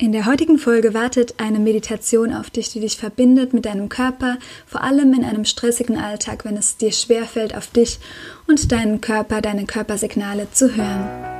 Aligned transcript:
In 0.00 0.12
der 0.12 0.24
heutigen 0.24 0.56
Folge 0.56 0.94
wartet 0.94 1.34
eine 1.36 1.58
Meditation 1.58 2.32
auf 2.32 2.48
dich, 2.48 2.72
die 2.72 2.80
dich 2.80 2.96
verbindet 2.96 3.52
mit 3.52 3.66
deinem 3.66 3.90
Körper, 3.90 4.38
vor 4.66 4.82
allem 4.82 5.12
in 5.12 5.26
einem 5.26 5.44
stressigen 5.44 5.98
Alltag, 5.98 6.46
wenn 6.46 6.56
es 6.56 6.78
dir 6.78 6.90
schwerfällt, 6.90 7.54
auf 7.54 7.66
dich 7.66 7.98
und 8.48 8.72
deinen 8.72 9.02
Körper, 9.02 9.42
deine 9.42 9.66
Körpersignale 9.66 10.50
zu 10.52 10.74
hören. 10.74 11.39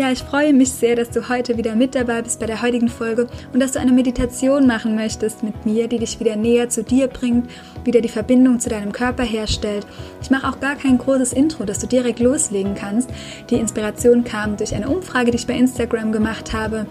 Ja, 0.00 0.10
ich 0.10 0.20
freue 0.20 0.54
mich 0.54 0.72
sehr, 0.72 0.96
dass 0.96 1.10
du 1.10 1.28
heute 1.28 1.58
wieder 1.58 1.74
mit 1.74 1.94
dabei 1.94 2.22
bist 2.22 2.40
bei 2.40 2.46
der 2.46 2.62
heutigen 2.62 2.88
Folge 2.88 3.26
und 3.52 3.60
dass 3.60 3.72
du 3.72 3.80
eine 3.80 3.92
Meditation 3.92 4.66
machen 4.66 4.94
möchtest 4.94 5.42
mit 5.42 5.66
mir, 5.66 5.88
die 5.88 5.98
dich 5.98 6.18
wieder 6.18 6.36
näher 6.36 6.70
zu 6.70 6.82
dir 6.82 7.06
bringt, 7.06 7.50
wieder 7.84 8.00
die 8.00 8.08
Verbindung 8.08 8.60
zu 8.60 8.70
deinem 8.70 8.92
Körper 8.92 9.24
herstellt. 9.24 9.86
Ich 10.22 10.30
mache 10.30 10.48
auch 10.48 10.58
gar 10.58 10.76
kein 10.76 10.96
großes 10.96 11.34
Intro, 11.34 11.66
dass 11.66 11.80
du 11.80 11.86
direkt 11.86 12.18
loslegen 12.18 12.74
kannst. 12.74 13.10
Die 13.50 13.56
Inspiration 13.56 14.24
kam 14.24 14.56
durch 14.56 14.74
eine 14.74 14.88
Umfrage, 14.88 15.32
die 15.32 15.36
ich 15.36 15.46
bei 15.46 15.52
Instagram 15.52 16.12
gemacht 16.12 16.54
habe 16.54 16.86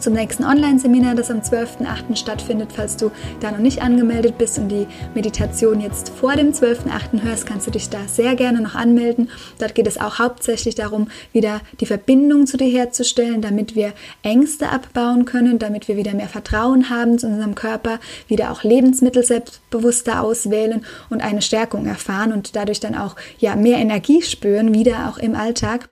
zum 0.00 0.12
nächsten 0.12 0.44
Online-Seminar, 0.44 1.14
das 1.14 1.30
am 1.30 1.40
12.08. 1.40 2.16
stattfindet. 2.16 2.70
Falls 2.74 2.96
du 2.96 3.10
da 3.40 3.50
noch 3.50 3.58
nicht 3.58 3.82
angemeldet 3.82 4.38
bist 4.38 4.58
und 4.58 4.68
die 4.68 4.86
Meditation 5.14 5.80
jetzt 5.80 6.10
vor 6.10 6.34
dem 6.34 6.52
12.08. 6.52 7.22
hörst, 7.22 7.46
kannst 7.46 7.66
du 7.66 7.70
dich 7.70 7.88
da 7.88 7.98
sehr 8.06 8.36
gerne 8.36 8.60
noch 8.60 8.74
anmelden. 8.74 9.30
Dort 9.58 9.74
geht 9.74 9.86
es 9.86 9.98
auch 9.98 10.18
hauptsächlich 10.18 10.74
darum, 10.74 11.08
wieder 11.32 11.60
die 11.80 11.86
Verbindung 11.86 12.46
zu 12.46 12.56
dir 12.56 12.68
herzustellen, 12.68 13.42
damit 13.42 13.74
wir 13.74 13.92
Ängste 14.22 14.70
abbauen 14.70 15.24
können, 15.24 15.58
damit 15.58 15.88
wir 15.88 15.96
wieder 15.96 16.14
mehr 16.14 16.28
Vertrauen 16.28 16.90
haben 16.90 17.18
zu 17.18 17.26
unserem 17.26 17.54
Körper, 17.54 17.98
wieder 18.28 18.50
auch 18.52 18.62
Lebensmittel 18.62 19.24
selbstbewusster 19.24 20.22
auswählen 20.22 20.84
und 21.10 21.22
eine 21.22 21.42
Stärkung 21.42 21.86
erfahren 21.86 22.32
und 22.32 22.56
dadurch 22.56 22.80
dann 22.80 22.94
auch 22.94 23.16
ja 23.38 23.56
mehr 23.56 23.78
Energie 23.78 24.22
spüren, 24.22 24.74
wieder 24.74 25.08
auch 25.08 25.18
im 25.18 25.34
Alltag. 25.34 25.88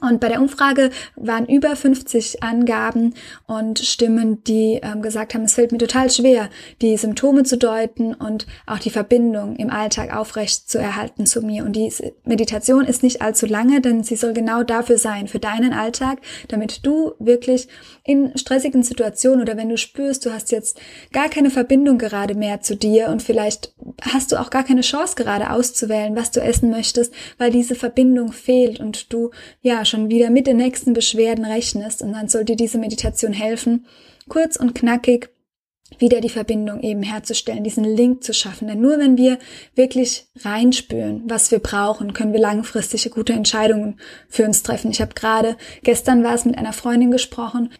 Und 0.00 0.20
bei 0.20 0.28
der 0.28 0.40
Umfrage 0.40 0.90
waren 1.16 1.46
über 1.46 1.74
50 1.74 2.42
Angaben 2.42 3.14
und 3.46 3.78
Stimmen, 3.78 4.42
die 4.44 4.80
ähm, 4.82 5.02
gesagt 5.02 5.34
haben, 5.34 5.44
es 5.44 5.54
fällt 5.54 5.72
mir 5.72 5.78
total 5.78 6.10
schwer, 6.10 6.48
die 6.82 6.96
Symptome 6.96 7.44
zu 7.44 7.56
deuten 7.56 8.14
und 8.14 8.46
auch 8.66 8.78
die 8.78 8.90
Verbindung 8.90 9.56
im 9.56 9.70
Alltag 9.70 10.14
aufrecht 10.14 10.68
zu 10.68 10.78
erhalten 10.78 11.26
zu 11.26 11.42
mir. 11.42 11.64
Und 11.64 11.74
die 11.74 11.92
Meditation 12.24 12.84
ist 12.84 13.02
nicht 13.02 13.22
allzu 13.22 13.46
lange, 13.46 13.80
denn 13.80 14.02
sie 14.02 14.16
soll 14.16 14.32
genau 14.32 14.62
dafür 14.62 14.98
sein, 14.98 15.28
für 15.28 15.38
deinen 15.38 15.72
Alltag, 15.72 16.18
damit 16.48 16.84
du 16.84 17.12
wirklich 17.18 17.68
in 18.04 18.36
stressigen 18.36 18.82
Situationen 18.82 19.40
oder 19.40 19.56
wenn 19.56 19.68
du 19.68 19.78
spürst, 19.78 20.26
du 20.26 20.32
hast 20.32 20.52
jetzt 20.52 20.78
gar 21.12 21.28
keine 21.28 21.50
Verbindung 21.50 21.98
gerade 21.98 22.34
mehr 22.34 22.60
zu 22.60 22.76
dir 22.76 23.08
und 23.08 23.22
vielleicht 23.22 23.74
hast 24.02 24.32
du 24.32 24.40
auch 24.40 24.50
gar 24.50 24.64
keine 24.64 24.82
Chance 24.82 25.14
gerade 25.16 25.50
auszuwählen, 25.50 26.16
was 26.16 26.30
du 26.30 26.40
essen 26.40 26.70
möchtest, 26.70 27.12
weil 27.38 27.50
diese 27.50 27.74
Verbindung 27.74 28.32
fehlt 28.32 28.80
und 28.80 29.12
du 29.12 29.30
ja 29.62 29.84
schon 29.86 30.10
wieder 30.10 30.30
mit 30.30 30.46
den 30.46 30.58
nächsten 30.58 30.92
Beschwerden 30.92 31.44
rechnest 31.44 32.02
und 32.02 32.12
dann 32.12 32.28
soll 32.28 32.44
dir 32.44 32.56
diese 32.56 32.78
Meditation 32.78 33.32
helfen, 33.32 33.86
kurz 34.28 34.56
und 34.56 34.74
knackig 34.74 35.30
wieder 35.98 36.20
die 36.20 36.28
Verbindung 36.28 36.80
eben 36.80 37.02
herzustellen, 37.02 37.62
diesen 37.62 37.84
Link 37.84 38.24
zu 38.24 38.34
schaffen. 38.34 38.66
Denn 38.68 38.80
nur 38.80 38.98
wenn 38.98 39.16
wir 39.16 39.38
wirklich 39.74 40.26
reinspüren, 40.40 41.22
was 41.26 41.50
wir 41.50 41.60
brauchen, 41.60 42.12
können 42.12 42.32
wir 42.32 42.40
langfristige 42.40 43.10
gute 43.10 43.32
Entscheidungen 43.32 44.00
für 44.28 44.44
uns 44.44 44.62
treffen. 44.62 44.90
Ich 44.90 45.00
habe 45.00 45.14
gerade, 45.14 45.56
gestern 45.84 46.24
war 46.24 46.34
es 46.34 46.44
mit 46.44 46.58
einer 46.58 46.72
Freundin 46.72 47.10
gesprochen, 47.10 47.72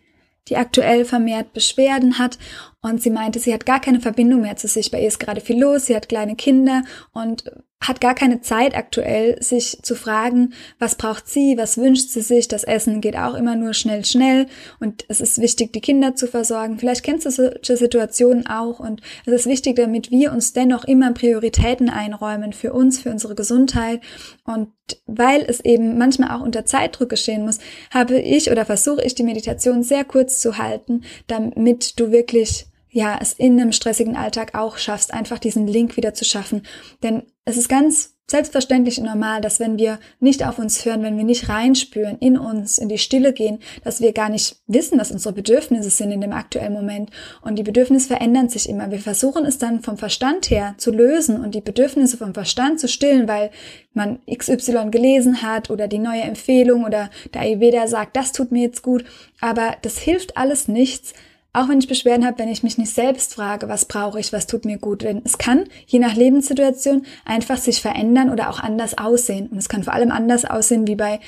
die 0.49 0.56
aktuell 0.56 1.05
vermehrt 1.05 1.53
Beschwerden 1.53 2.19
hat 2.19 2.39
und 2.86 3.02
sie 3.02 3.10
meinte, 3.10 3.41
sie 3.41 3.52
hat 3.52 3.66
gar 3.66 3.80
keine 3.80 4.00
Verbindung 4.00 4.42
mehr 4.42 4.56
zu 4.56 4.69
sich. 4.69 4.92
Bei 4.92 5.00
ihr 5.00 5.08
ist 5.08 5.19
gerade 5.19 5.41
viel 5.41 5.60
los, 5.60 5.86
sie 5.86 5.97
hat 5.97 6.08
kleine 6.08 6.36
Kinder 6.36 6.84
und 7.12 7.44
hat 7.80 8.00
gar 8.00 8.14
keine 8.14 8.41
Zeit 8.41 8.74
aktuell, 8.74 9.41
sich 9.42 9.78
zu 9.82 9.94
fragen, 9.94 10.54
was 10.78 10.94
braucht 10.94 11.28
sie, 11.28 11.58
was 11.58 11.76
wünscht 11.76 12.08
sie 12.08 12.22
sich. 12.22 12.48
Das 12.48 12.64
Essen 12.64 13.00
geht 13.00 13.16
auch 13.16 13.34
immer 13.34 13.54
nur 13.54 13.74
schnell, 13.74 14.04
schnell 14.04 14.47
und 14.80 15.04
es 15.08 15.20
ist 15.20 15.41
wichtig, 15.41 15.72
die 15.72 15.80
Kinder 15.80 16.14
zu 16.14 16.26
versorgen. 16.26 16.78
Vielleicht 16.78 17.02
kennst 17.02 17.26
du 17.26 17.30
solche 17.30 17.76
Situationen 17.76 18.47
auch 18.47 18.80
und 18.80 19.03
es 19.26 19.32
ist 19.32 19.47
wichtig, 19.47 19.76
damit 19.76 20.10
wir 20.10 20.32
uns 20.32 20.53
dennoch 20.53 20.84
immer 20.84 21.12
Prioritäten 21.12 21.91
einräumen 21.91 22.53
für 22.53 22.72
uns, 22.72 23.00
für 23.00 23.10
unsere 23.10 23.34
Gesundheit 23.34 24.00
und 24.44 24.70
weil 25.06 25.42
es 25.42 25.60
eben 25.60 25.98
manchmal 25.98 26.30
auch 26.30 26.42
unter 26.42 26.64
Zeitdruck 26.64 27.10
geschehen 27.10 27.44
muss, 27.44 27.58
habe 27.91 28.18
ich 28.18 28.50
oder 28.50 28.64
versuche 28.64 29.03
ich 29.03 29.14
die 29.14 29.24
Meditation 29.24 29.82
sehr 29.82 30.04
kurz 30.04 30.41
zu 30.41 30.56
halten, 30.56 31.03
damit 31.26 32.00
du 32.00 32.10
wirklich 32.10 32.66
ja, 32.97 33.19
es 33.21 33.34
in 33.34 33.61
einem 33.61 33.73
stressigen 33.73 34.17
Alltag 34.17 34.55
auch 34.55 34.79
schaffst, 34.79 35.12
einfach 35.12 35.39
diesen 35.39 35.67
Link 35.67 35.99
wieder 35.99 36.15
zu 36.15 36.25
schaffen. 36.25 36.62
Denn 37.03 37.25
es 37.45 37.59
ist 37.59 37.69
ganz 37.69 38.15
selbstverständlich 38.27 38.99
und 38.99 39.05
normal, 39.05 39.43
dass 39.43 39.61
wenn 39.61 39.77
wir 39.77 39.99
nicht 40.19 40.47
auf 40.47 40.59
uns 40.59 40.83
hören, 40.83 41.03
wenn 41.03 41.19
wir 41.19 41.25
nicht 41.25 41.51
reinspüren, 41.51 42.17
in 42.21 42.39
uns, 42.39 42.79
in 42.79 42.89
die 42.89 42.97
Stille 42.97 43.34
gehen, 43.34 43.59
dass 43.84 44.01
wir 44.01 44.15
gar 44.15 44.31
nicht 44.31 44.57
wissen, 44.67 44.99
was 44.99 45.12
unsere 45.12 45.34
Bedürfnisse 45.34 45.91
sind 45.91 46.11
in 46.11 46.23
dem 46.23 46.33
aktuellen 46.33 46.73
Moment. 46.73 47.11
Und 47.43 47.57
die 47.57 47.62
Bedürfnisse 47.62 48.09
verändern 48.09 48.49
sich 48.49 48.67
immer. 48.67 48.91
Wir 48.91 48.99
versuchen 48.99 49.45
es 49.45 49.59
dann 49.59 49.83
vom 49.83 49.99
Verstand 49.99 50.49
her 50.49 50.75
zu 50.78 50.91
lösen 50.91 51.45
und 51.45 51.55
die 51.55 51.61
Bedürfnisse 51.61 52.17
vom 52.17 52.33
Verstand 52.33 52.81
zu 52.81 52.89
stillen, 52.89 53.28
weil 53.28 53.51
man 53.93 54.21
XY 54.27 54.91
gelesen 54.91 55.43
hat 55.43 55.69
oder 55.69 55.87
die 55.87 55.99
neue 55.99 56.23
Empfehlung 56.23 56.87
oder 56.87 57.11
der 57.34 57.43
Ayurveda 57.43 57.89
sagt, 57.89 58.17
das 58.17 58.33
tut 58.33 58.53
mir 58.53 58.63
jetzt 58.63 58.81
gut. 58.81 59.05
Aber 59.43 59.77
das 59.83 59.99
hilft 59.99 60.39
alles 60.39 60.67
nichts, 60.67 61.13
auch 61.56 61.69
wenn 61.69 61.78
ich 61.78 61.89
Beschwerden 61.89 62.27
habe, 62.27 62.39
wenn 62.39 62.50
ich 62.50 62.62
mich 62.62 62.77
nicht 62.77 62.93
selbst 62.93 63.34
frage, 63.34 63.69
was 63.69 63.87
brauche 63.87 64.21
ich, 64.21 64.33
was 64.33 64.47
tut 64.47 64.65
mir 64.67 64.78
gut. 64.78 65.03
Denn 65.03 65.22
es 65.25 65.39
kann, 65.39 65.65
je 65.87 65.99
nach 65.99 66.15
Lebenssituation, 66.15 67.06
einfach 67.25 67.56
sich 67.56 67.81
verändern 67.81 68.31
oder 68.31 68.50
auch 68.50 68.61
anders 68.61 68.99
aussehen. 68.99 69.49
Und 69.49 69.56
es 69.56 69.69
kann 69.69 69.83
vor 69.83 69.95
allem 69.95 70.11
anders 70.11 70.45
aussehen 70.45 70.87
wie 70.87 70.97
bei 70.97 71.19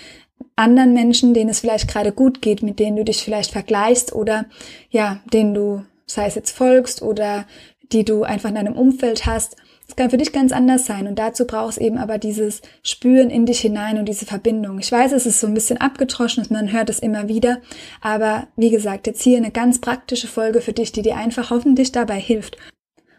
anderen 0.54 0.92
Menschen, 0.92 1.32
denen 1.32 1.50
es 1.50 1.60
vielleicht 1.60 1.88
gerade 1.88 2.12
gut 2.12 2.42
geht, 2.42 2.62
mit 2.62 2.78
denen 2.78 2.96
du 2.96 3.04
dich 3.04 3.24
vielleicht 3.24 3.52
vergleichst 3.52 4.12
oder 4.12 4.44
ja, 4.90 5.20
denen 5.32 5.54
du, 5.54 5.84
sei 6.06 6.26
es 6.26 6.34
jetzt 6.34 6.50
folgst 6.50 7.00
oder 7.00 7.46
die 7.92 8.04
du 8.04 8.22
einfach 8.22 8.48
in 8.48 8.54
deinem 8.54 8.76
Umfeld 8.76 9.26
hast. 9.26 9.56
Es 9.88 9.96
kann 9.96 10.10
für 10.10 10.18
dich 10.18 10.32
ganz 10.32 10.52
anders 10.52 10.84
sein 10.84 11.06
und 11.06 11.18
dazu 11.18 11.46
brauchst 11.46 11.78
eben 11.78 11.96
aber 11.96 12.18
dieses 12.18 12.60
Spüren 12.82 13.30
in 13.30 13.46
dich 13.46 13.60
hinein 13.60 13.98
und 13.98 14.06
diese 14.06 14.26
Verbindung. 14.26 14.78
Ich 14.78 14.92
weiß, 14.92 15.12
es 15.12 15.24
ist 15.24 15.40
so 15.40 15.46
ein 15.46 15.54
bisschen 15.54 15.80
abgetroschen, 15.80 16.44
man 16.50 16.72
hört 16.72 16.90
es 16.90 16.98
immer 16.98 17.28
wieder, 17.28 17.62
aber 18.02 18.48
wie 18.56 18.70
gesagt, 18.70 19.06
jetzt 19.06 19.22
hier 19.22 19.38
eine 19.38 19.50
ganz 19.50 19.80
praktische 19.80 20.28
Folge 20.28 20.60
für 20.60 20.74
dich, 20.74 20.92
die 20.92 21.02
dir 21.02 21.16
einfach 21.16 21.50
hoffentlich 21.50 21.90
dabei 21.90 22.20
hilft. 22.20 22.58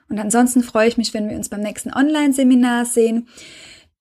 Und 0.10 0.20
ansonsten 0.20 0.64
freue 0.64 0.88
ich 0.88 0.98
mich, 0.98 1.14
wenn 1.14 1.30
wir 1.30 1.38
uns 1.38 1.50
beim 1.50 1.62
nächsten 1.62 1.94
Online-Seminar 1.94 2.86
sehen. 2.86 3.28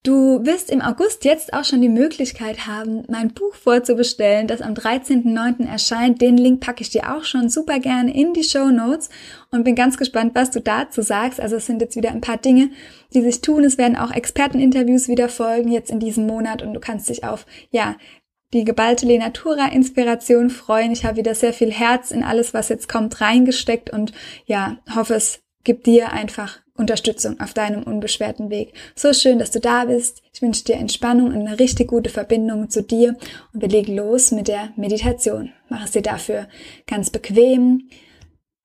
Du 0.05 0.47
wirst 0.47 0.71
im 0.71 0.81
August 0.81 1.25
jetzt 1.25 1.53
auch 1.53 1.65
schon 1.65 1.83
die 1.83 1.89
Möglichkeit 1.89 2.67
haben, 2.69 3.03
mein 3.09 3.35
Buch 3.35 3.55
vorzubestellen, 3.55 4.47
das 4.47 4.63
am 4.63 4.75
13.09. 4.75 5.69
erscheint. 5.69 6.23
Den 6.23 6.37
Link 6.37 6.61
packe 6.61 6.83
ich 6.83 6.91
dir 6.91 7.15
auch 7.15 7.25
schon 7.25 7.49
super 7.49 7.81
gerne 7.81 8.15
in 8.15 8.33
die 8.33 8.45
Show 8.45 8.71
Notes 8.71 9.11
und 9.51 9.65
bin 9.65 9.75
ganz 9.75 9.99
gespannt, 9.99 10.37
was 10.37 10.53
du 10.53 10.61
dazu 10.61 11.03
sagst. 11.03 11.41
Also 11.41 11.57
es 11.57 11.67
sind 11.67 11.83
jetzt 11.83 11.97
wieder 11.97 12.11
ein 12.11 12.21
paar 12.21 12.37
Dinge, 12.37 12.71
die 13.13 13.23
sich 13.23 13.41
tun. 13.41 13.65
Es 13.65 13.77
werden 13.77 13.97
auch 13.97 14.13
Experteninterviews 14.13 15.09
wieder 15.09 15.29
folgen 15.29 15.73
jetzt 15.73 15.91
in 15.91 15.99
diesem 15.99 16.27
Monat 16.29 16.63
und 16.63 16.75
du 16.75 16.81
kannst 16.81 17.09
dich 17.09 17.25
auf, 17.25 17.45
ja, 17.71 17.97
die 18.53 18.65
geballte 18.65 19.05
Lenatura 19.05 19.67
Inspiration 19.67 20.49
freuen. 20.49 20.93
Ich 20.93 21.05
habe 21.05 21.17
wieder 21.17 21.35
sehr 21.35 21.53
viel 21.53 21.73
Herz 21.73 22.13
in 22.13 22.23
alles, 22.23 22.55
was 22.55 22.69
jetzt 22.69 22.89
kommt, 22.89 23.21
reingesteckt 23.21 23.91
und 23.91 24.13
ja, 24.47 24.79
hoffe 24.95 25.15
es 25.15 25.41
gibt 25.65 25.87
dir 25.87 26.13
einfach 26.13 26.61
Unterstützung 26.79 27.41
auf 27.41 27.53
deinem 27.53 27.83
unbeschwerten 27.83 28.51
Weg. 28.51 28.73
So 28.95 29.13
schön, 29.13 29.39
dass 29.39 29.51
du 29.51 29.61
da 29.61 29.85
bist. 29.85 30.23
Ich 30.33 30.41
wünsche 30.41 30.65
dir 30.65 30.77
Entspannung 30.77 31.27
und 31.27 31.47
eine 31.47 31.59
richtig 31.59 31.89
gute 31.89 32.09
Verbindung 32.09 32.71
zu 32.71 32.83
dir 32.83 33.17
und 33.53 33.61
wir 33.61 33.69
legen 33.69 33.97
los 33.97 34.31
mit 34.31 34.49
der 34.49 34.71
Meditation. 34.77 35.53
Mach 35.69 35.85
es 35.85 35.91
dir 35.91 36.03
dafür 36.03 36.49
ganz 36.87 37.11
bequem. 37.11 37.89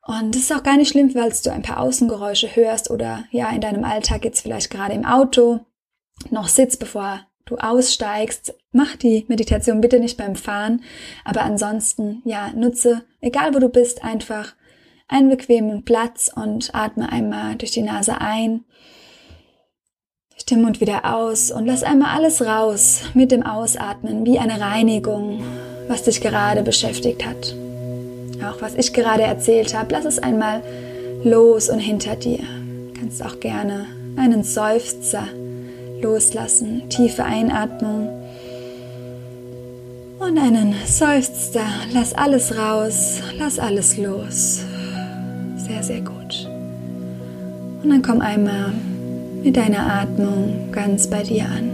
Und 0.06 0.36
es 0.36 0.44
ist 0.44 0.54
auch 0.54 0.64
gar 0.64 0.78
nicht 0.78 0.92
schlimm, 0.92 1.16
weil 1.16 1.32
du 1.44 1.52
ein 1.52 1.62
paar 1.62 1.80
Außengeräusche 1.80 2.56
hörst 2.56 2.92
oder 2.92 3.26
ja, 3.32 3.50
in 3.50 3.62
deinem 3.62 3.84
Alltag 3.84 4.26
jetzt 4.26 4.42
vielleicht 4.42 4.70
gerade 4.70 4.94
im 4.94 5.06
Auto 5.06 5.62
noch 6.30 6.50
sitzt, 6.50 6.80
bevor 6.80 7.22
du 7.46 7.58
aussteigst. 7.58 8.54
Mach 8.72 8.96
die 8.96 9.26
Meditation 9.28 9.82
bitte 9.82 10.00
nicht 10.00 10.18
beim 10.18 10.36
Fahren, 10.36 10.84
aber 11.24 11.42
ansonsten, 11.42 12.22
ja, 12.26 12.52
nutze, 12.54 13.04
egal 13.22 13.54
wo 13.54 13.60
du 13.60 13.70
bist, 13.70 14.04
einfach 14.04 14.56
einen 15.14 15.30
bequemen 15.30 15.86
Platz 15.86 16.32
und 16.34 16.74
atme 16.74 17.12
einmal 17.12 17.56
durch 17.56 17.72
die 17.72 17.84
Nase 17.84 18.20
ein, 18.20 18.66
durch 20.32 20.46
den 20.46 20.64
Mund 20.64 20.82
wieder 20.82 21.14
aus 21.16 21.52
und 21.52 21.68
lass 21.68 21.84
einmal 21.84 22.18
alles 22.18 22.42
raus 22.42 23.02
mit 23.14 23.32
dem 23.32 23.44
Ausatmen, 23.44 24.26
wie 24.26 24.40
eine 24.40 24.60
Reinigung, 24.60 25.44
was 25.88 26.04
dich 26.04 26.20
gerade 26.20 26.64
beschäftigt 26.64 27.26
hat. 27.26 27.56
Auch 28.44 28.62
was 28.62 28.74
ich 28.74 28.92
gerade 28.92 29.24
erzählt 29.24 29.78
habe, 29.78 29.94
lass 29.94 30.06
es 30.06 30.20
einmal 30.20 30.62
los 31.24 31.70
und 31.70 31.80
hinter 31.80 32.16
dir. 32.16 32.40
Du 32.40 33.00
kannst 33.00 33.24
auch 33.24 33.40
gerne 33.40 33.86
einen 34.18 34.44
Seufzer 34.44 35.28
loslassen, 36.02 36.90
tiefe 36.90 37.24
Einatmung 37.24 38.10
und 40.20 40.38
einen 40.40 40.76
Seufzer. 40.86 41.68
Lass 41.94 42.14
alles 42.14 42.58
raus, 42.58 43.22
lass 43.38 43.60
alles 43.60 43.98
los. 43.98 44.66
Sehr, 45.74 45.82
sehr 45.82 46.02
gut. 46.02 46.48
Und 47.82 47.90
dann 47.90 48.04
komm 48.04 48.22
einmal 48.22 48.74
mit 49.44 49.58
deiner 49.58 50.02
Atmung 50.02 50.72
ganz 50.72 51.08
bei 51.08 51.24
dir 51.24 51.46
an. 51.46 51.72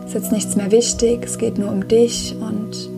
Es 0.00 0.08
ist 0.08 0.14
jetzt 0.14 0.32
nichts 0.32 0.56
mehr 0.56 0.72
wichtig, 0.72 1.20
es 1.22 1.38
geht 1.38 1.56
nur 1.56 1.70
um 1.70 1.86
dich 1.86 2.34
und 2.40 2.90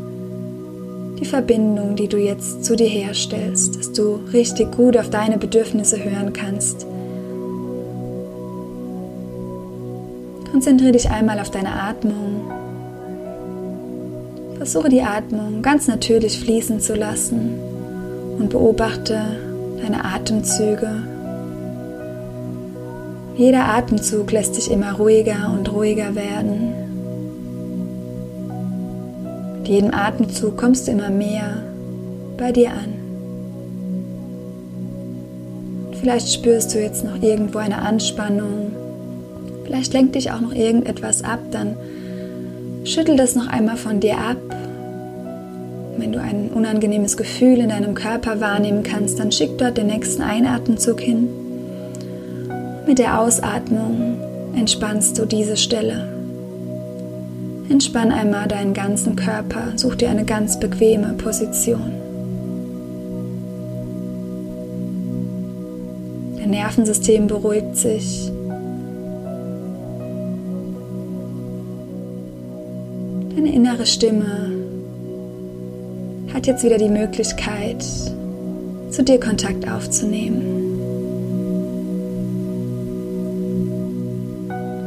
die 1.20 1.26
Verbindung, 1.26 1.94
die 1.94 2.08
du 2.08 2.16
jetzt 2.16 2.64
zu 2.64 2.75
dir 2.75 2.88
herstellst, 2.88 3.76
dass 3.76 3.92
du 3.92 4.19
richtig 4.32 4.72
gut 4.72 4.96
auf 4.96 5.10
deine 5.10 5.36
Bedürfnisse 5.36 6.02
hören 6.02 6.32
kannst. 6.32 6.86
Konzentriere 10.50 10.92
dich 10.92 11.10
einmal 11.10 11.38
auf 11.38 11.50
deine 11.50 11.72
Atmung. 11.72 12.50
Versuche 14.56 14.88
die 14.88 15.02
Atmung 15.02 15.60
ganz 15.60 15.86
natürlich 15.86 16.40
fließen 16.40 16.81
zu 16.81 16.94
lassen 16.94 17.68
und 18.38 18.50
beobachte 18.50 19.20
deine 19.81 20.05
Atemzüge. 20.05 20.90
Jeder 23.37 23.67
Atemzug 23.67 24.32
lässt 24.32 24.56
dich 24.56 24.70
immer 24.70 24.93
ruhiger 24.93 25.52
und 25.56 25.73
ruhiger 25.73 26.14
werden 26.14 26.75
jedem 29.69 29.93
Atemzug 29.93 30.56
kommst 30.56 30.88
du 30.88 30.93
immer 30.93 31.11
mehr 31.11 31.62
bei 32.38 32.52
dir 32.52 32.70
an. 32.70 32.94
Vielleicht 36.00 36.32
spürst 36.32 36.75
du 36.75 36.81
jetzt 36.81 37.05
noch 37.05 37.23
irgendwo 37.23 37.58
eine 37.58 37.82
Anspannung. 37.82 38.73
Vielleicht 39.64 39.93
lenkt 39.93 40.14
dich 40.14 40.31
auch 40.31 40.41
noch 40.41 40.55
irgendetwas 40.55 41.23
ab. 41.23 41.41
Dann 41.50 41.76
schüttel 42.84 43.17
das 43.17 43.34
noch 43.34 43.49
einmal 43.49 43.76
von 43.76 44.00
dir 44.00 44.17
ab. 44.17 44.38
Wenn 45.98 46.12
du 46.12 46.20
ein 46.20 46.50
unangenehmes 46.50 47.16
Gefühl 47.16 47.58
in 47.58 47.70
deinem 47.70 47.94
Körper 47.94 48.40
wahrnehmen 48.40 48.84
kannst, 48.84 49.18
dann 49.18 49.32
schick 49.32 49.58
dort 49.58 49.76
den 49.76 49.88
nächsten 49.88 50.22
Einatemzug 50.22 51.00
hin. 51.00 51.28
Mit 52.86 53.00
der 53.00 53.20
Ausatmung 53.20 54.16
entspannst 54.54 55.18
du 55.18 55.26
diese 55.26 55.56
Stelle. 55.56 56.08
Entspann 57.68 58.12
einmal 58.12 58.46
deinen 58.46 58.74
ganzen 58.74 59.16
Körper, 59.16 59.72
such 59.74 59.96
dir 59.96 60.08
eine 60.08 60.24
ganz 60.24 60.60
bequeme 60.60 61.14
Position. 61.18 61.92
Dein 66.38 66.50
Nervensystem 66.50 67.26
beruhigt 67.26 67.76
sich. 67.76 68.30
Deine 73.34 73.52
innere 73.52 73.84
Stimme 73.84 74.57
hat 76.38 76.46
jetzt 76.46 76.62
wieder 76.62 76.79
die 76.79 76.88
Möglichkeit, 76.88 77.82
zu 77.82 79.02
dir 79.02 79.19
Kontakt 79.19 79.69
aufzunehmen. 79.69 80.44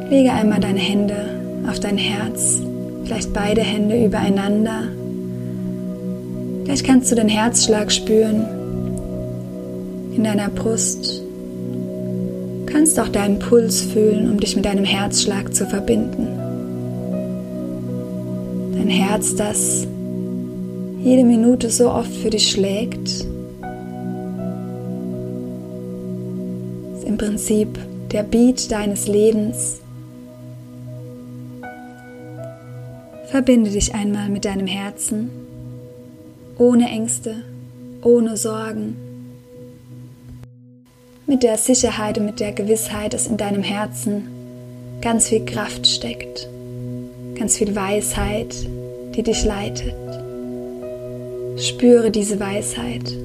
Lege 0.10 0.32
einmal 0.32 0.62
deine 0.62 0.80
Hände 0.80 1.66
auf 1.68 1.82
dein 1.82 1.98
Herz 1.98 2.62
vielleicht 3.04 3.34
beide 3.34 3.60
Hände 3.60 4.06
übereinander. 4.06 4.84
Vielleicht 6.64 6.86
kannst 6.86 7.12
du 7.12 7.16
den 7.16 7.28
Herzschlag 7.28 7.92
spüren 7.92 8.46
in 10.16 10.24
deiner 10.24 10.48
Brust. 10.48 11.22
Du 12.66 12.66
kannst 12.72 12.98
auch 12.98 13.10
deinen 13.10 13.40
Puls 13.40 13.82
fühlen, 13.82 14.32
um 14.32 14.40
dich 14.40 14.56
mit 14.56 14.64
deinem 14.64 14.86
Herzschlag 14.86 15.54
zu 15.54 15.68
verbinden. 15.68 16.28
Dein 18.74 18.88
Herz, 18.88 19.36
das 19.36 19.86
jede 21.04 21.24
Minute 21.24 21.70
so 21.72 21.92
oft 21.92 22.12
für 22.12 22.30
dich 22.30 22.52
schlägt, 22.52 23.08
ist 23.08 23.26
im 27.06 27.18
Prinzip 27.18 27.68
der 28.12 28.24
Beat 28.24 28.72
deines 28.72 29.08
Lebens. 29.08 29.80
Verbinde 33.26 33.72
dich 33.72 33.96
einmal 33.96 34.30
mit 34.30 34.46
deinem 34.46 34.68
Herzen, 34.68 35.30
ohne 36.58 36.88
Ängste, 36.90 37.44
ohne 38.04 38.38
Sorgen, 38.38 38.96
mit 41.26 41.44
der 41.44 41.58
Sicherheit 41.58 42.18
und 42.18 42.26
mit 42.26 42.40
der 42.40 42.52
Gewissheit, 42.52 43.14
dass 43.14 43.26
in 43.26 43.38
deinem 43.38 43.64
Herzen 43.64 44.28
ganz 45.02 45.30
viel 45.30 45.46
Kraft 45.46 45.88
steckt, 45.88 46.48
ganz 47.40 47.58
viel 47.58 47.76
Weisheit, 47.76 48.54
die 49.16 49.24
dich 49.24 49.46
leitet. 49.46 49.96
Spüre 51.62 52.10
diese 52.10 52.40
Weisheit. 52.40 53.16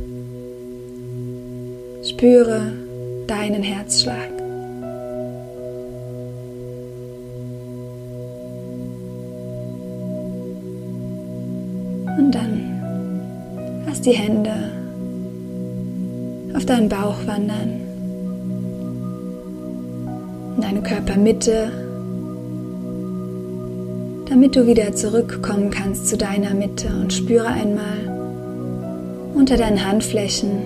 Spüre 2.04 2.70
deinen 3.26 3.62
Herzschlag. 3.62 4.28
Und 12.18 12.30
dann 12.34 13.84
lass 13.86 14.02
die 14.02 14.12
Hände 14.12 14.70
auf 16.54 16.66
deinen 16.66 16.90
Bauch 16.90 17.16
wandern, 17.26 17.80
in 20.56 20.60
deine 20.60 20.82
Körpermitte, 20.82 21.72
damit 24.28 24.54
du 24.54 24.66
wieder 24.66 24.94
zurückkommen 24.94 25.70
kannst 25.70 26.08
zu 26.08 26.18
deiner 26.18 26.52
Mitte 26.52 26.88
und 26.88 27.14
spüre 27.14 27.46
einmal 27.46 28.15
unter 29.36 29.56
deinen 29.56 29.86
Handflächen, 29.86 30.62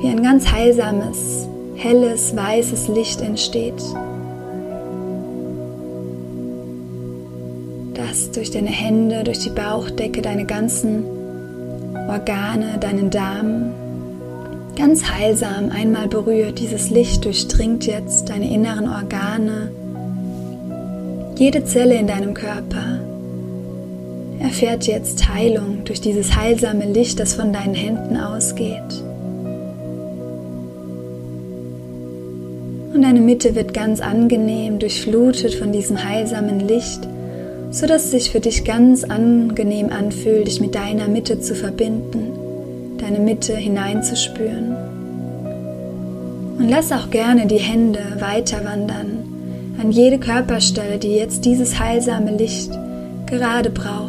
wie 0.00 0.08
ein 0.08 0.22
ganz 0.22 0.52
heilsames, 0.52 1.48
helles, 1.74 2.36
weißes 2.36 2.88
Licht 2.88 3.20
entsteht. 3.20 3.82
das 8.14 8.30
durch 8.30 8.50
deine 8.50 8.68
Hände, 8.68 9.24
durch 9.24 9.40
die 9.40 9.50
Bauchdecke, 9.50 10.22
deine 10.22 10.44
ganzen 10.44 11.04
Organe, 12.08 12.78
deinen 12.78 13.10
Darm 13.10 13.72
ganz 14.76 15.04
heilsam 15.04 15.70
einmal 15.70 16.08
berührt. 16.08 16.58
Dieses 16.58 16.90
Licht 16.90 17.24
durchdringt 17.24 17.86
jetzt 17.86 18.28
deine 18.28 18.52
inneren 18.52 18.88
Organe, 18.88 19.70
jede 21.36 21.64
Zelle 21.64 21.94
in 21.94 22.06
deinem 22.06 22.34
Körper 22.34 23.00
erfährt 24.38 24.86
jetzt 24.86 25.28
Heilung 25.28 25.84
durch 25.84 26.00
dieses 26.00 26.36
heilsame 26.36 26.86
Licht, 26.86 27.20
das 27.20 27.34
von 27.34 27.52
deinen 27.52 27.74
Händen 27.74 28.16
ausgeht. 28.16 29.02
Und 32.94 33.02
deine 33.02 33.20
Mitte 33.20 33.54
wird 33.54 33.74
ganz 33.74 34.00
angenehm 34.00 34.78
durchflutet 34.78 35.54
von 35.54 35.72
diesem 35.72 36.02
heilsamen 36.04 36.60
Licht 36.60 37.08
so 37.74 37.86
dass 37.88 38.04
es 38.04 38.10
sich 38.12 38.30
für 38.30 38.38
dich 38.38 38.64
ganz 38.64 39.02
angenehm 39.02 39.90
anfühlt, 39.90 40.46
dich 40.46 40.60
mit 40.60 40.76
deiner 40.76 41.08
Mitte 41.08 41.40
zu 41.40 41.56
verbinden, 41.56 42.98
deine 42.98 43.18
Mitte 43.18 43.56
hineinzuspüren. 43.56 44.76
Und 46.56 46.68
lass 46.68 46.92
auch 46.92 47.10
gerne 47.10 47.46
die 47.46 47.58
Hände 47.58 47.98
weiter 48.20 48.64
wandern 48.64 49.24
an 49.80 49.90
jede 49.90 50.18
Körperstelle, 50.18 50.98
die 50.98 51.16
jetzt 51.16 51.44
dieses 51.44 51.80
heilsame 51.80 52.36
Licht 52.36 52.70
gerade 53.26 53.70
braucht. 53.70 54.03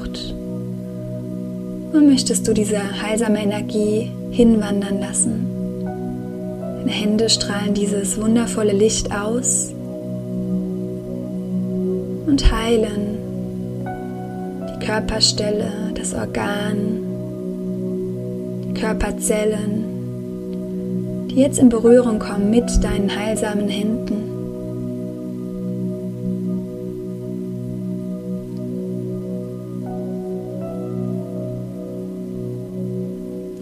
Und 1.95 2.07
möchtest 2.07 2.45
du 2.45 2.53
diese 2.53 3.01
heilsame 3.01 3.41
Energie 3.41 4.11
hinwandern 4.31 4.99
lassen? 4.99 5.47
Deine 6.79 6.91
Hände 6.91 7.29
strahlen 7.29 7.73
dieses 7.73 8.19
wundervolle 8.19 8.73
Licht 8.73 9.15
aus 9.15 9.73
und 12.27 12.51
heilen 12.51 13.15
Körperstelle, 14.85 15.71
das 15.95 16.13
Organ, 16.13 16.75
die 18.67 18.73
Körperzellen, 18.79 19.85
die 21.31 21.35
jetzt 21.41 21.57
in 21.57 21.69
Berührung 21.69 22.19
kommen 22.19 22.51
mit 22.51 22.83
deinen 22.83 23.15
heilsamen 23.15 23.67
Händen. 23.67 24.24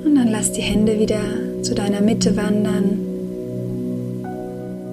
Und 0.04 0.16
dann 0.16 0.28
lass 0.30 0.52
die 0.52 0.62
Hände 0.62 1.00
wieder 1.00 1.22
zu 1.62 1.74
deiner 1.74 2.02
Mitte 2.02 2.36
wandern. 2.36 3.00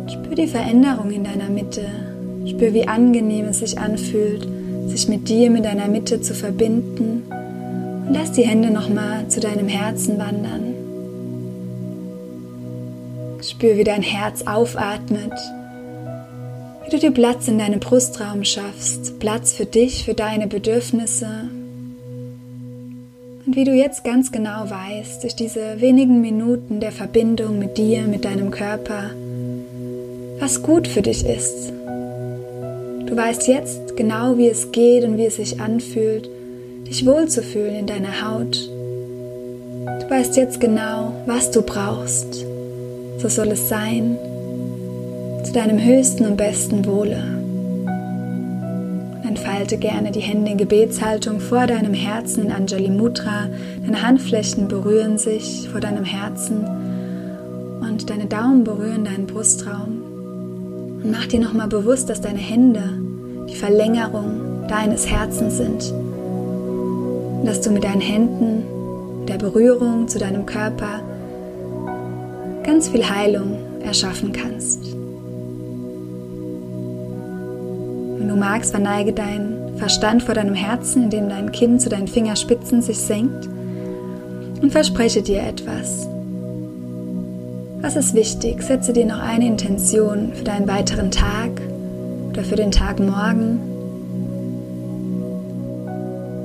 Spür 0.08 0.34
die 0.34 0.46
Veränderung 0.46 1.10
in 1.10 1.24
deiner 1.24 1.48
Mitte. 1.48 1.82
Spür, 2.46 2.72
wie 2.72 2.86
angenehm 2.86 3.46
es 3.46 3.58
sich 3.58 3.78
anfühlt, 3.78 4.46
sich 4.86 5.08
mit 5.08 5.28
dir, 5.28 5.50
mit 5.50 5.64
deiner 5.64 5.88
Mitte 5.88 6.20
zu 6.20 6.34
verbinden. 6.34 7.22
Und 8.06 8.14
lass 8.14 8.32
die 8.32 8.46
Hände 8.46 8.70
nochmal 8.70 9.28
zu 9.28 9.40
deinem 9.40 9.68
Herzen 9.68 10.18
wandern. 10.18 10.74
Spür, 13.42 13.76
wie 13.76 13.84
dein 13.84 14.02
Herz 14.02 14.42
aufatmet, 14.42 15.32
wie 16.84 16.90
du 16.90 16.98
dir 16.98 17.10
Platz 17.10 17.48
in 17.48 17.58
deinem 17.58 17.80
Brustraum 17.80 18.44
schaffst, 18.44 19.18
Platz 19.18 19.52
für 19.52 19.66
dich, 19.66 20.04
für 20.04 20.14
deine 20.14 20.46
Bedürfnisse. 20.46 21.48
Und 23.46 23.56
wie 23.56 23.64
du 23.64 23.72
jetzt 23.72 24.04
ganz 24.04 24.32
genau 24.32 24.68
weißt, 24.68 25.22
durch 25.22 25.34
diese 25.34 25.80
wenigen 25.80 26.20
Minuten 26.20 26.80
der 26.80 26.92
Verbindung 26.92 27.58
mit 27.58 27.78
dir, 27.78 28.02
mit 28.02 28.24
deinem 28.24 28.50
Körper, 28.50 29.10
was 30.38 30.62
gut 30.62 30.86
für 30.86 31.02
dich 31.02 31.24
ist. 31.24 31.72
Du 33.06 33.16
weißt 33.16 33.48
jetzt 33.48 33.96
genau, 33.96 34.36
wie 34.36 34.48
es 34.48 34.72
geht 34.72 35.04
und 35.04 35.16
wie 35.16 35.26
es 35.26 35.36
sich 35.36 35.60
anfühlt, 35.60 36.28
dich 36.86 37.06
wohlzufühlen 37.06 37.74
in 37.74 37.86
deiner 37.86 38.22
Haut. 38.22 38.68
Du 40.00 40.10
weißt 40.10 40.36
jetzt 40.36 40.60
genau, 40.60 41.12
was 41.26 41.50
du 41.50 41.62
brauchst. 41.62 42.44
So 43.18 43.28
soll 43.28 43.48
es 43.48 43.68
sein, 43.68 44.16
zu 45.44 45.52
deinem 45.52 45.82
höchsten 45.82 46.26
und 46.26 46.36
besten 46.36 46.84
Wohle. 46.86 47.39
Entfalte 49.30 49.78
gerne 49.78 50.10
die 50.10 50.18
Hände 50.18 50.50
in 50.50 50.58
Gebetshaltung 50.58 51.38
vor 51.38 51.68
deinem 51.68 51.94
Herzen 51.94 52.46
in 52.46 52.50
Anjali 52.50 52.90
Mudra. 52.90 53.46
Deine 53.80 54.02
Handflächen 54.02 54.66
berühren 54.66 55.18
sich 55.18 55.68
vor 55.68 55.80
deinem 55.80 56.04
Herzen 56.04 56.64
und 57.80 58.10
deine 58.10 58.26
Daumen 58.26 58.64
berühren 58.64 59.04
deinen 59.04 59.28
Brustraum. 59.28 60.02
Und 61.04 61.12
mach 61.12 61.28
dir 61.28 61.38
nochmal 61.38 61.68
bewusst, 61.68 62.10
dass 62.10 62.20
deine 62.20 62.40
Hände 62.40 62.82
die 63.48 63.54
Verlängerung 63.54 64.66
deines 64.66 65.08
Herzens 65.08 65.58
sind. 65.58 65.94
Dass 67.46 67.60
du 67.60 67.70
mit 67.70 67.84
deinen 67.84 68.00
Händen, 68.00 69.26
der 69.28 69.38
Berührung 69.38 70.08
zu 70.08 70.18
deinem 70.18 70.44
Körper 70.44 71.04
ganz 72.64 72.88
viel 72.88 73.08
Heilung 73.08 73.58
erschaffen 73.84 74.32
kannst. 74.32 74.99
Wenn 78.20 78.28
du 78.28 78.36
magst, 78.36 78.72
verneige 78.72 79.14
dein 79.14 79.78
Verstand 79.78 80.22
vor 80.22 80.34
deinem 80.34 80.54
Herzen, 80.54 81.04
indem 81.04 81.30
dein 81.30 81.52
Kinn 81.52 81.80
zu 81.80 81.88
deinen 81.88 82.06
Fingerspitzen 82.06 82.82
sich 82.82 82.98
senkt 82.98 83.48
und 84.60 84.70
verspreche 84.70 85.22
dir 85.22 85.42
etwas. 85.42 86.06
Was 87.80 87.96
ist 87.96 88.12
wichtig? 88.12 88.62
Setze 88.62 88.92
dir 88.92 89.06
noch 89.06 89.20
eine 89.20 89.46
Intention 89.46 90.34
für 90.34 90.44
deinen 90.44 90.68
weiteren 90.68 91.10
Tag 91.10 91.62
oder 92.28 92.44
für 92.44 92.56
den 92.56 92.70
Tag 92.70 93.00
morgen 93.00 93.58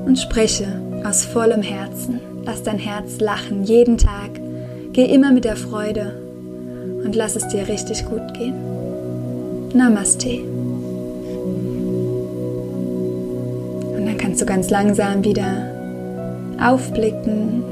und 0.05 0.17
spreche 0.17 0.67
aus 1.03 1.25
vollem 1.25 1.61
Herzen. 1.61 2.21
Lass 2.45 2.63
dein 2.63 2.79
Herz 2.79 3.19
lachen 3.19 3.65
jeden 3.65 3.97
Tag. 3.97 4.31
Geh 4.93 5.13
immer 5.13 5.33
mit 5.33 5.43
der 5.43 5.57
Freude 5.57 6.21
und 7.03 7.17
lass 7.17 7.35
es 7.35 7.49
dir 7.49 7.67
richtig 7.67 8.05
gut 8.05 8.33
gehen. 8.33 8.55
Namaste. 9.73 10.54
Kannst 14.35 14.41
du 14.41 14.53
ganz 14.53 14.69
langsam 14.69 15.23
wieder 15.23 15.47
aufblicken, 16.61 17.63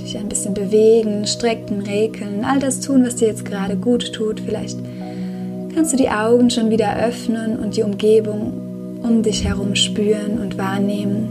dich 0.00 0.18
ein 0.18 0.28
bisschen 0.28 0.52
bewegen, 0.52 1.24
strecken, 1.24 1.82
regeln, 1.82 2.44
all 2.44 2.58
das 2.58 2.80
tun, 2.80 3.06
was 3.06 3.14
dir 3.14 3.28
jetzt 3.28 3.44
gerade 3.44 3.76
gut 3.76 4.12
tut. 4.12 4.40
Vielleicht 4.40 4.76
kannst 5.72 5.92
du 5.92 5.96
die 5.96 6.08
Augen 6.08 6.50
schon 6.50 6.70
wieder 6.70 6.96
öffnen 6.96 7.60
und 7.60 7.76
die 7.76 7.84
Umgebung 7.84 8.98
um 9.04 9.22
dich 9.22 9.44
herum 9.44 9.76
spüren 9.76 10.40
und 10.42 10.58
wahrnehmen. 10.58 11.28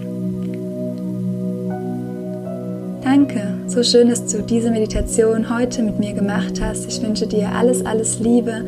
Danke, 3.03 3.55
so 3.67 3.83
schön, 3.83 4.07
dass 4.07 4.27
du 4.27 4.43
diese 4.43 4.71
Meditation 4.71 5.53
heute 5.53 5.83
mit 5.83 5.99
mir 5.99 6.13
gemacht 6.13 6.61
hast. 6.61 6.87
Ich 6.87 7.01
wünsche 7.01 7.27
dir 7.27 7.49
alles, 7.49 7.85
alles 7.85 8.19
Liebe 8.19 8.63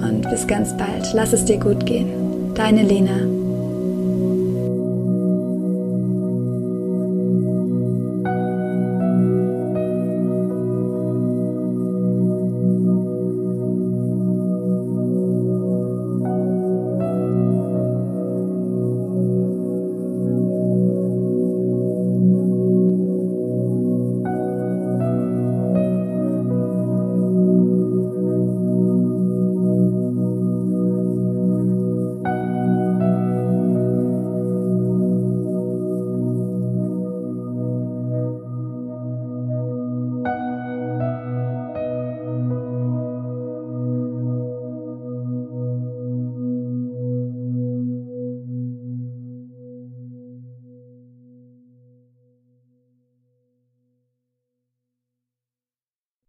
und 0.00 0.30
bis 0.30 0.46
ganz 0.46 0.76
bald. 0.76 1.12
Lass 1.12 1.32
es 1.32 1.44
dir 1.44 1.58
gut 1.58 1.84
gehen. 1.86 2.54
Deine 2.54 2.84
Lena. 2.84 3.37